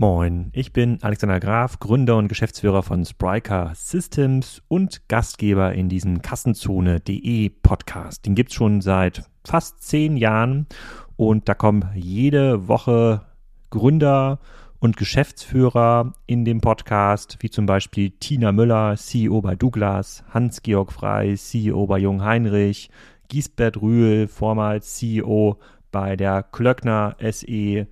Moin, 0.00 0.48
ich 0.54 0.72
bin 0.72 0.96
Alexander 1.02 1.38
Graf, 1.40 1.78
Gründer 1.78 2.16
und 2.16 2.28
Geschäftsführer 2.28 2.82
von 2.82 3.04
Spryker 3.04 3.72
Systems 3.74 4.62
und 4.66 5.06
Gastgeber 5.08 5.74
in 5.74 5.90
diesem 5.90 6.22
Kassenzone.de 6.22 7.50
Podcast. 7.62 8.24
Den 8.24 8.34
gibt 8.34 8.48
es 8.48 8.54
schon 8.54 8.80
seit 8.80 9.24
fast 9.44 9.82
zehn 9.82 10.16
Jahren 10.16 10.66
und 11.16 11.50
da 11.50 11.54
kommen 11.54 11.90
jede 11.94 12.66
Woche 12.66 13.26
Gründer 13.68 14.38
und 14.78 14.96
Geschäftsführer 14.96 16.14
in 16.24 16.46
dem 16.46 16.62
Podcast, 16.62 17.36
wie 17.40 17.50
zum 17.50 17.66
Beispiel 17.66 18.08
Tina 18.08 18.52
Müller, 18.52 18.96
CEO 18.96 19.42
bei 19.42 19.54
Douglas, 19.54 20.24
Hans-Georg 20.32 20.92
Frei, 20.92 21.34
CEO 21.34 21.86
bei 21.86 21.98
Jung 21.98 22.24
Heinrich, 22.24 22.88
Giesbert 23.28 23.82
Rühl, 23.82 24.28
vormals 24.28 24.94
CEO 24.94 25.58
bei 25.90 26.16
der 26.16 26.42
Klöckner 26.42 27.16
SE 27.30 27.86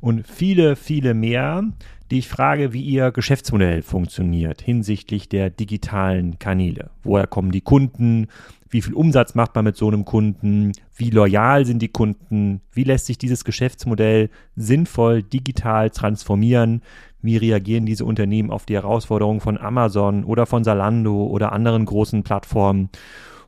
und 0.00 0.26
viele, 0.26 0.76
viele 0.76 1.14
mehr, 1.14 1.64
die 2.10 2.18
ich 2.18 2.28
frage, 2.28 2.72
wie 2.74 2.82
ihr 2.82 3.10
Geschäftsmodell 3.10 3.80
funktioniert 3.80 4.60
hinsichtlich 4.60 5.30
der 5.30 5.48
digitalen 5.48 6.38
Kanäle. 6.38 6.90
Woher 7.02 7.26
kommen 7.26 7.52
die 7.52 7.62
Kunden? 7.62 8.26
Wie 8.68 8.82
viel 8.82 8.94
Umsatz 8.94 9.34
macht 9.34 9.54
man 9.54 9.64
mit 9.64 9.76
so 9.76 9.88
einem 9.88 10.04
Kunden? 10.04 10.72
Wie 10.94 11.10
loyal 11.10 11.64
sind 11.64 11.80
die 11.80 11.88
Kunden? 11.88 12.60
Wie 12.70 12.84
lässt 12.84 13.06
sich 13.06 13.16
dieses 13.16 13.44
Geschäftsmodell 13.44 14.28
sinnvoll 14.56 15.22
digital 15.22 15.90
transformieren? 15.90 16.82
Wie 17.22 17.36
reagieren 17.36 17.86
diese 17.86 18.04
Unternehmen 18.04 18.50
auf 18.50 18.66
die 18.66 18.74
Herausforderungen 18.74 19.40
von 19.40 19.56
Amazon 19.56 20.24
oder 20.24 20.44
von 20.44 20.64
Salando 20.64 21.26
oder 21.26 21.52
anderen 21.52 21.84
großen 21.84 22.24
Plattformen? 22.24 22.90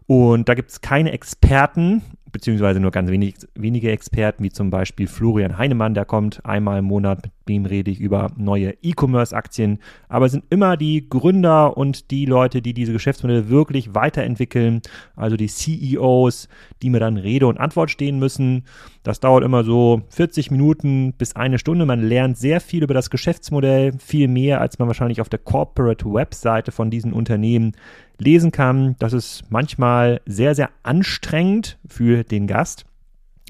Und 0.07 0.49
da 0.49 0.55
gibt 0.55 0.71
es 0.71 0.81
keine 0.81 1.13
Experten, 1.13 2.03
beziehungsweise 2.35 2.81
nur 2.81 2.91
ganz 2.91 3.11
wenig, 3.11 3.37
wenige 3.55 3.93
Experten, 3.93 4.43
wie 4.43 4.51
zum 4.51 4.69
Beispiel 4.69 5.07
Florian 5.07 5.57
Heinemann, 5.57 5.95
der 5.95 6.05
kommt 6.05 6.45
einmal 6.45 6.81
im 6.81 6.85
Monat, 6.85 7.23
mit 7.23 7.33
dem 7.49 7.67
rede 7.67 7.91
ich 7.91 8.01
über 8.01 8.31
neue 8.37 8.75
E-Commerce-Aktien. 8.83 9.79
Aber 10.09 10.27
es 10.27 10.33
sind 10.33 10.45
immer 10.51 10.77
die 10.77 11.09
Gründer 11.09 11.77
und 11.77 12.11
die 12.11 12.27
Leute, 12.27 12.63
die 12.63 12.75
diese 12.75 12.93
Geschäftsmodelle 12.93 13.49
wirklich 13.49 13.95
weiterentwickeln, 13.95 14.83
also 15.17 15.37
die 15.37 15.49
CEOs, 15.49 16.49
die 16.83 16.91
mir 16.91 17.01
dann 17.01 17.17
Rede 17.17 17.47
und 17.47 17.59
Antwort 17.59 17.91
stehen 17.91 18.19
müssen. 18.19 18.65
Das 19.03 19.21
dauert 19.21 19.45
immer 19.45 19.65
so 19.65 20.03
40 20.09 20.51
Minuten 20.51 21.13
bis 21.13 21.37
eine 21.37 21.59
Stunde. 21.59 21.87
Man 21.87 22.03
lernt 22.03 22.39
sehr 22.39 22.61
viel 22.61 22.83
über 22.83 22.95
das 22.95 23.11
Geschäftsmodell, 23.11 23.93
viel 23.99 24.29
mehr, 24.29 24.61
als 24.61 24.79
man 24.79 24.89
wahrscheinlich 24.89 25.21
auf 25.21 25.29
der 25.29 25.39
Corporate-Webseite 25.39 26.73
von 26.73 26.91
diesen 26.91 27.13
Unternehmen 27.13 27.73
lesen 28.19 28.53
kann. 28.53 28.97
Das 28.99 29.13
ist 29.13 29.45
manchmal 29.51 30.21
sehr, 30.27 30.55
sehr 30.55 30.71
anstrengend 30.83 31.79
für 31.87 32.25
den 32.25 32.47
Gast, 32.47 32.87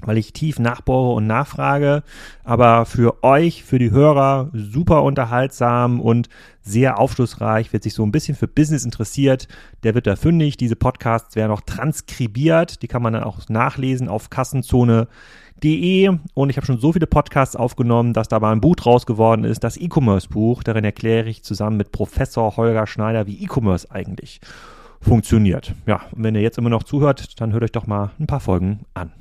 weil 0.03 0.17
ich 0.17 0.33
tief 0.33 0.59
nachbohre 0.59 1.13
und 1.13 1.27
nachfrage, 1.27 2.03
aber 2.43 2.85
für 2.85 3.23
euch, 3.23 3.63
für 3.63 3.79
die 3.79 3.91
Hörer 3.91 4.49
super 4.53 5.03
unterhaltsam 5.03 6.01
und 6.01 6.29
sehr 6.61 6.99
aufschlussreich, 6.99 7.71
wird 7.71 7.83
sich 7.83 7.93
so 7.93 8.03
ein 8.03 8.11
bisschen 8.11 8.35
für 8.35 8.47
Business 8.47 8.83
interessiert, 8.83 9.47
der 9.83 9.95
wird 9.95 10.07
da 10.07 10.15
fündig. 10.15 10.57
Diese 10.57 10.75
Podcasts 10.75 11.35
werden 11.35 11.51
auch 11.51 11.61
transkribiert, 11.61 12.81
die 12.81 12.87
kann 12.87 13.01
man 13.01 13.13
dann 13.13 13.23
auch 13.23 13.47
nachlesen 13.47 14.09
auf 14.09 14.29
Kassenzone 14.29 15.07
De 15.63 16.09
und 16.33 16.49
ich 16.49 16.57
habe 16.57 16.65
schon 16.65 16.79
so 16.79 16.91
viele 16.91 17.07
Podcasts 17.07 17.55
aufgenommen, 17.55 18.11
dass 18.11 18.27
da 18.27 18.41
mal 18.41 18.51
ein 18.51 18.59
Buch 18.59 18.75
draus 18.75 19.05
geworden 19.05 19.45
ist, 19.45 19.63
das 19.63 19.77
E-Commerce-Buch. 19.77 20.63
Darin 20.63 20.83
erkläre 20.83 21.29
ich 21.29 21.43
zusammen 21.43 21.77
mit 21.77 21.93
Professor 21.93 22.57
Holger 22.57 22.85
Schneider, 22.87 23.25
wie 23.25 23.41
E-Commerce 23.41 23.89
eigentlich 23.89 24.41
funktioniert. 24.99 25.73
Ja, 25.85 26.01
und 26.11 26.23
wenn 26.23 26.35
ihr 26.35 26.41
jetzt 26.41 26.57
immer 26.57 26.69
noch 26.69 26.83
zuhört, 26.83 27.39
dann 27.39 27.53
hört 27.53 27.63
euch 27.63 27.71
doch 27.71 27.87
mal 27.87 28.11
ein 28.19 28.27
paar 28.27 28.41
Folgen 28.41 28.81
an. 28.93 29.13